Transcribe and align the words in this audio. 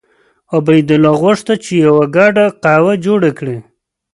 عبیدالله 0.55 1.13
غوښتل 1.21 1.57
چې 1.65 1.73
یوه 1.85 2.05
ګډه 2.17 2.45
قوه 2.63 2.93
جوړه 3.05 3.29
کړي. 3.39 3.57